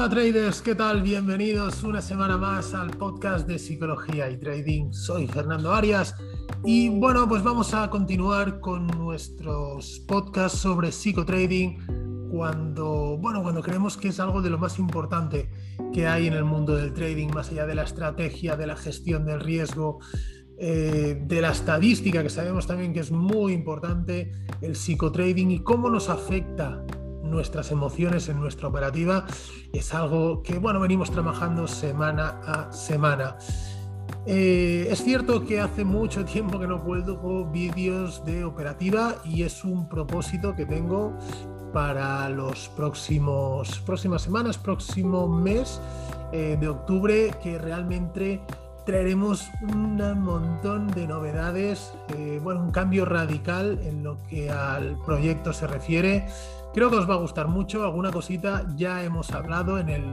[0.00, 1.02] Hola traders, ¿qué tal?
[1.02, 4.94] Bienvenidos una semana más al podcast de psicología y trading.
[4.94, 6.14] Soy Fernando Arias
[6.64, 13.98] y bueno, pues vamos a continuar con nuestros podcasts sobre psicotrading cuando, bueno, cuando creemos
[13.98, 15.50] que es algo de lo más importante
[15.92, 19.26] que hay en el mundo del trading, más allá de la estrategia, de la gestión
[19.26, 19.98] del riesgo,
[20.56, 24.32] eh, de la estadística, que sabemos también que es muy importante,
[24.62, 26.86] el psicotrading y cómo nos afecta
[27.30, 29.26] nuestras emociones en nuestra operativa
[29.72, 33.36] es algo que, bueno, venimos trabajando semana a semana.
[34.26, 39.64] Eh, es cierto que hace mucho tiempo que no puedo vídeos de operativa y es
[39.64, 41.16] un propósito que tengo
[41.72, 45.80] para los próximos próximas semanas, próximo mes
[46.32, 48.40] eh, de octubre, que realmente
[48.90, 55.52] traeremos un montón de novedades, eh, bueno, un cambio radical en lo que al proyecto
[55.52, 56.26] se refiere.
[56.74, 57.84] Creo que os va a gustar mucho.
[57.84, 60.04] Alguna cosita ya hemos hablado en el,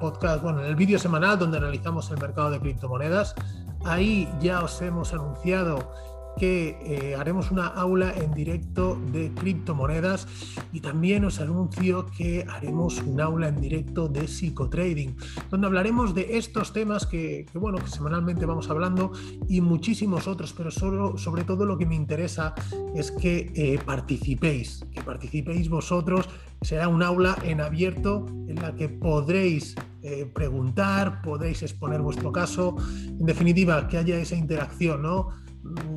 [0.00, 3.36] podcast, bueno, en el vídeo semanal donde analizamos el mercado de criptomonedas.
[3.84, 5.92] Ahí ya os hemos anunciado
[6.38, 10.26] que eh, haremos una aula en directo de criptomonedas
[10.72, 15.16] y también os anuncio que haremos un aula en directo de psicotrading,
[15.50, 19.12] donde hablaremos de estos temas que, bueno, que semanalmente vamos hablando
[19.48, 22.54] y muchísimos otros, pero sobre todo lo que me interesa
[22.94, 26.28] es que eh, participéis, que participéis vosotros.
[26.60, 32.76] Será un aula en abierto en la que podréis eh, preguntar, podréis exponer vuestro caso,
[33.06, 35.28] en definitiva, que haya esa interacción, ¿no?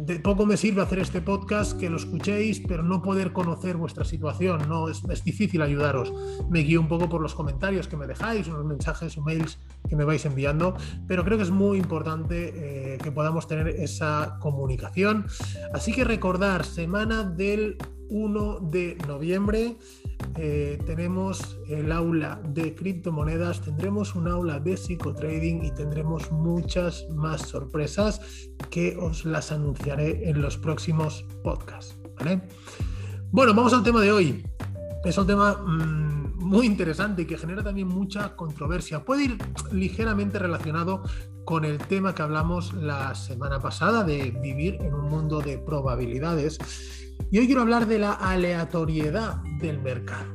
[0.05, 4.05] De poco me sirve hacer este podcast, que lo escuchéis, pero no poder conocer vuestra
[4.05, 4.67] situación.
[4.67, 6.13] No es, difícil ayudaros.
[6.49, 9.95] Me guío un poco por los comentarios que me dejáis, unos mensajes o mails que
[9.95, 10.75] me vais enviando,
[11.07, 15.27] pero creo que es muy importante eh, que podamos tener esa comunicación.
[15.73, 17.77] Así que recordar, semana del
[18.09, 19.77] 1 de noviembre
[20.37, 27.41] eh, tenemos el aula de criptomonedas, tendremos un aula de psicotrading y tendremos muchas más
[27.41, 28.21] sorpresas
[28.69, 31.97] que os las anunciaré en los próximos podcasts.
[33.31, 34.45] Bueno, vamos al tema de hoy.
[35.03, 39.03] Es un tema mm, muy interesante y que genera también mucha controversia.
[39.03, 39.37] Puede ir
[39.71, 41.01] ligeramente relacionado
[41.45, 46.59] con el tema que hablamos la semana pasada de vivir en un mundo de probabilidades
[47.29, 50.33] y hoy quiero hablar de la aleatoriedad del mercado.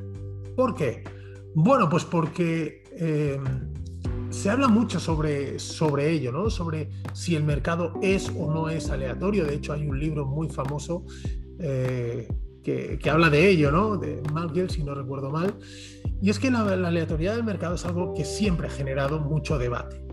[0.55, 1.05] ¿Por qué?
[1.55, 3.39] Bueno, pues porque eh,
[4.31, 6.51] se habla mucho sobre, sobre ello, ¿no?
[6.51, 9.45] Sobre si el mercado es o no es aleatorio.
[9.45, 11.05] De hecho, hay un libro muy famoso
[11.59, 12.29] eh,
[12.63, 13.97] que, habla de ello, ¿no?
[13.97, 15.55] De Malgiel, si no recuerdo mal.
[16.21, 19.59] Y es que la, la, aleatoriedad del mercado es algo que siempre ha generado mucho
[19.59, 20.05] debate.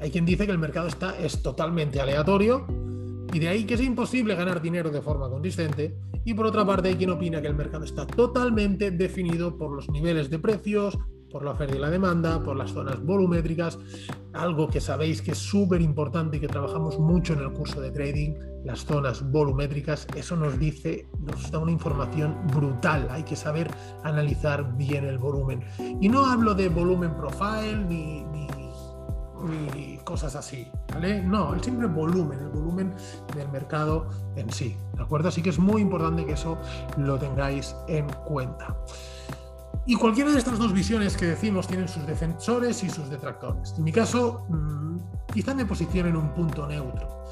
[0.00, 2.66] Hay quien dice que el mercado está, es totalmente aleatorio
[3.32, 5.96] y de ahí que es imposible ganar dinero de forma consistente.
[6.24, 9.88] Y por otra parte hay quien opina que el mercado está totalmente definido por los
[9.88, 10.98] niveles de precios,
[11.30, 13.78] por la oferta y la demanda, por las zonas volumétricas,
[14.32, 17.90] algo que sabéis que es súper importante y que trabajamos mucho en el curso de
[17.90, 23.70] trading, las zonas volumétricas, eso nos dice, nos da una información brutal, hay que saber
[24.02, 25.62] analizar bien el volumen.
[26.00, 28.49] Y no hablo de volumen profile ni, ni
[29.76, 31.22] y cosas así, ¿vale?
[31.22, 32.94] No, el simple volumen, el volumen
[33.34, 35.28] del mercado en sí, ¿de acuerdo?
[35.28, 36.58] Así que es muy importante que eso
[36.96, 38.76] lo tengáis en cuenta.
[39.86, 43.74] Y cualquiera de estas dos visiones que decimos tienen sus defensores y sus detractores.
[43.76, 44.98] En mi caso, mm,
[45.32, 47.24] quizá me posiciono en un punto neutro.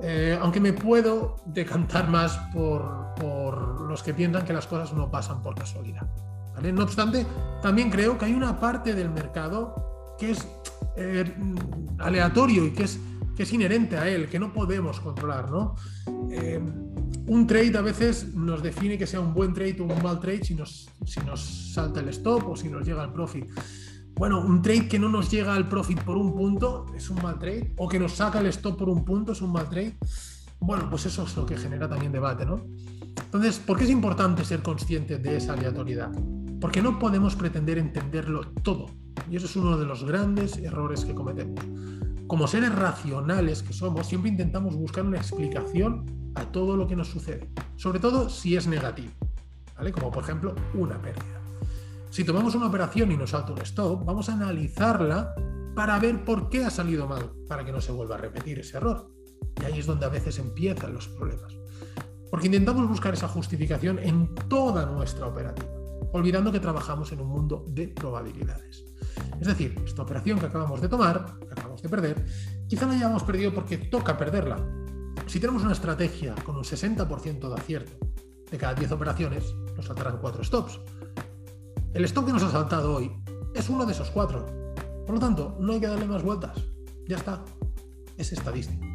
[0.00, 5.10] Eh, aunque me puedo decantar más por, por, los que piensan que las cosas no
[5.10, 6.06] pasan por casualidad.
[6.54, 6.72] ¿vale?
[6.72, 7.26] No obstante,
[7.62, 10.48] también creo que hay una parte del mercado que es
[10.98, 11.24] eh,
[11.98, 12.98] aleatorio y que es,
[13.36, 15.50] que es inherente a él, que no podemos controlar.
[15.50, 15.76] ¿no?
[16.30, 16.60] Eh,
[17.26, 20.44] un trade a veces nos define que sea un buen trade o un mal trade
[20.44, 23.46] si nos, si nos salta el stop o si nos llega el profit.
[24.14, 27.38] Bueno, un trade que no nos llega al profit por un punto es un mal
[27.38, 29.96] trade, o que nos saca el stop por un punto es un mal trade.
[30.58, 32.66] Bueno, pues eso es lo que genera también debate, ¿no?
[33.16, 36.10] Entonces, ¿por qué es importante ser consciente de esa aleatoriedad?
[36.60, 38.86] Porque no podemos pretender entenderlo todo.
[39.30, 41.64] Y eso es uno de los grandes errores que cometemos.
[42.26, 46.04] Como seres racionales que somos, siempre intentamos buscar una explicación
[46.34, 49.12] a todo lo que nos sucede, sobre todo si es negativo,
[49.76, 49.92] ¿vale?
[49.92, 51.40] Como por ejemplo una pérdida.
[52.10, 55.34] Si tomamos una operación y nos salta un stop, vamos a analizarla
[55.74, 58.76] para ver por qué ha salido mal, para que no se vuelva a repetir ese
[58.76, 59.10] error.
[59.60, 61.54] Y ahí es donde a veces empiezan los problemas.
[62.30, 65.70] Porque intentamos buscar esa justificación en toda nuestra operativa,
[66.12, 68.84] olvidando que trabajamos en un mundo de probabilidades.
[69.40, 72.26] Es decir, esta operación que acabamos de tomar, que acabamos de perder,
[72.66, 74.64] quizá la hayamos perdido porque toca perderla.
[75.26, 77.92] Si tenemos una estrategia con un 60% de acierto
[78.50, 80.80] de cada 10 operaciones, nos saltarán 4 stops.
[81.94, 83.10] El stop que nos ha saltado hoy
[83.54, 84.46] es uno de esos cuatro.
[85.06, 86.56] Por lo tanto, no hay que darle más vueltas.
[87.06, 87.44] Ya está.
[88.16, 88.86] Es estadística.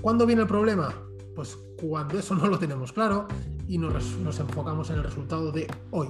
[0.00, 0.94] ¿Cuándo viene el problema?
[1.34, 3.28] Pues cuando eso no lo tenemos claro
[3.68, 6.08] y nos, nos enfocamos en el resultado de hoy,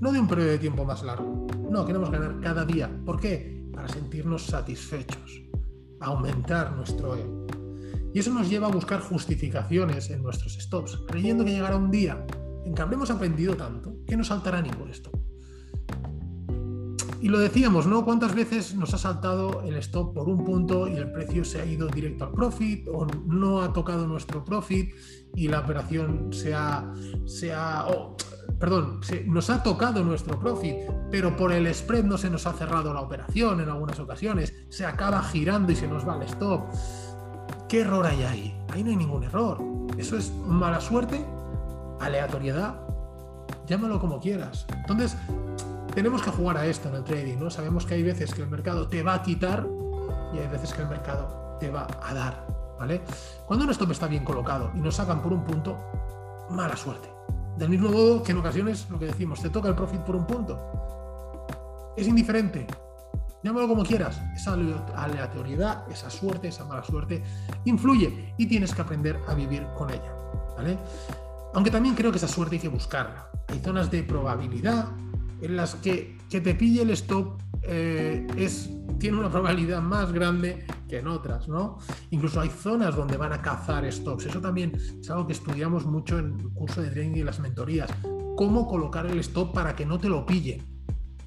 [0.00, 1.46] no de un periodo de tiempo más largo.
[1.70, 2.90] No, queremos ganar cada día.
[3.04, 3.68] ¿Por qué?
[3.72, 5.42] Para sentirnos satisfechos,
[6.00, 7.46] aumentar nuestro ego.
[8.12, 12.26] Y eso nos lleva a buscar justificaciones en nuestros stops, creyendo que llegará un día
[12.64, 15.10] en que habremos aprendido tanto que no saltará ni por esto.
[17.20, 18.02] Y lo decíamos, ¿no?
[18.02, 21.66] ¿Cuántas veces nos ha saltado el stop por un punto y el precio se ha
[21.66, 24.94] ido directo al profit o no ha tocado nuestro profit
[25.36, 26.90] y la operación se ha,
[27.26, 27.84] se ha
[28.60, 30.76] perdón, nos ha tocado nuestro profit,
[31.10, 34.84] pero por el spread no se nos ha cerrado la operación en algunas ocasiones, se
[34.84, 36.66] acaba girando y se nos va el stop.
[37.68, 38.60] ¿Qué error hay ahí?
[38.70, 39.62] Ahí no hay ningún error.
[39.96, 41.24] Eso es mala suerte,
[42.00, 42.78] aleatoriedad,
[43.66, 44.66] llámalo como quieras.
[44.76, 45.16] Entonces,
[45.94, 47.50] tenemos que jugar a esto en el trading, ¿no?
[47.50, 49.66] Sabemos que hay veces que el mercado te va a quitar
[50.34, 52.46] y hay veces que el mercado te va a dar,
[52.78, 53.00] ¿vale?
[53.46, 55.78] Cuando un stop está bien colocado y nos sacan por un punto,
[56.50, 57.19] mala suerte.
[57.60, 60.26] Del mismo modo que en ocasiones lo que decimos, te toca el profit por un
[60.26, 61.92] punto.
[61.94, 62.66] Es indiferente.
[63.42, 64.18] Llámalo como quieras.
[64.34, 64.56] Esa
[64.96, 67.22] aleatoriedad, esa suerte, esa mala suerte,
[67.66, 70.12] influye y tienes que aprender a vivir con ella.
[70.56, 70.78] ¿vale?
[71.52, 73.30] Aunque también creo que esa suerte hay que buscarla.
[73.48, 74.88] Hay zonas de probabilidad
[75.42, 80.64] en las que que te pille el stop eh, es, tiene una probabilidad más grande
[80.90, 81.78] que en otras, ¿no?
[82.10, 84.26] Incluso hay zonas donde van a cazar stops.
[84.26, 87.90] Eso también es algo que estudiamos mucho en el curso de trading y las mentorías.
[88.36, 90.62] Cómo colocar el stop para que no te lo pille.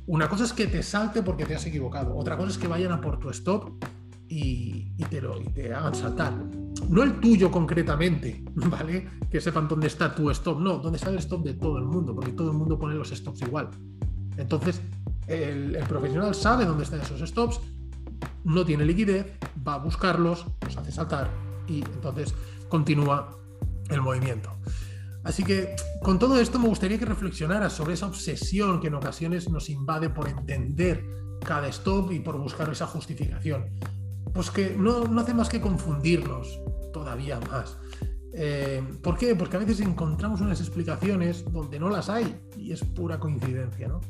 [0.05, 2.15] Una cosa es que te salte porque te has equivocado.
[2.15, 3.83] Otra cosa es que vayan a por tu stop
[4.27, 5.35] y, te, lo,
[5.75, 6.33] hagan saltar.
[6.89, 9.07] No el tuyo concretamente, ¿vale?
[9.31, 10.59] Que sepan dónde está tu stop.
[10.59, 13.09] No, dónde está el stop de todo el mundo, porque todo el mundo pone los
[13.09, 13.69] stops igual.
[14.35, 14.81] Entonces,
[15.27, 17.61] el, profesional sabe dónde están esos stops,
[18.43, 19.25] no tiene liquidez,
[19.65, 21.29] va a buscarlos, los hace saltar
[21.67, 22.33] y entonces
[22.69, 23.37] continúa
[23.89, 24.51] el movimiento.
[25.23, 29.49] Así que con todo esto me gustaría que reflexionaras sobre esa obsesión que en ocasiones
[29.49, 31.05] nos invade por entender
[31.45, 33.69] cada stop y por buscar esa justificación.
[34.33, 36.59] Pues que no, no hace más que confundirnos
[36.91, 37.77] todavía más.
[38.33, 39.35] Eh, ¿Por qué?
[39.35, 43.87] Porque a veces encontramos unas explicaciones donde no las hay y es pura coincidencia.
[43.87, 44.01] ¿no?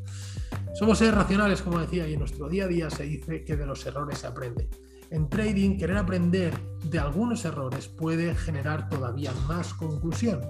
[0.74, 3.66] Somos seres racionales, como decía, y en nuestro día a día se dice que de
[3.66, 4.70] los errores se aprende.
[5.14, 10.42] En trading, querer aprender de algunos errores puede generar todavía más conclusión.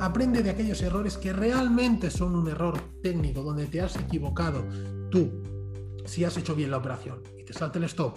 [0.00, 4.64] Aprende de aquellos errores que realmente son un error técnico, donde te has equivocado
[5.10, 5.42] tú,
[6.06, 8.16] si has hecho bien la operación y te salta el stop.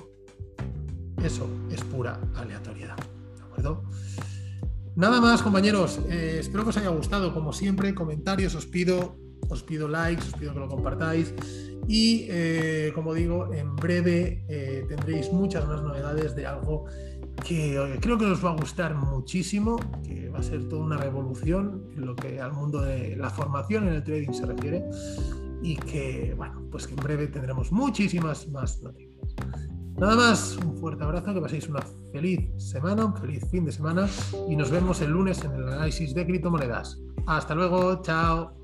[1.21, 2.95] Eso es pura aleatoriedad.
[3.35, 3.83] ¿De acuerdo?
[4.95, 5.99] Nada más, compañeros.
[6.07, 7.33] Eh, espero que os haya gustado.
[7.33, 9.17] Como siempre, comentarios os pido,
[9.49, 11.33] os pido likes, os pido que lo compartáis.
[11.87, 16.85] Y eh, como digo, en breve eh, tendréis muchas más novedades de algo
[17.43, 21.85] que creo que os va a gustar muchísimo, que va a ser toda una revolución
[21.95, 24.83] en lo que al mundo de la formación en el trading se refiere.
[25.61, 29.35] Y que, bueno, pues que en breve tendremos muchísimas más noticias.
[29.97, 31.81] Nada más, un fuerte abrazo, que paséis una
[32.13, 34.07] feliz semana, un feliz fin de semana
[34.47, 37.01] y nos vemos el lunes en el análisis de criptomonedas.
[37.25, 38.58] Hasta luego, chao.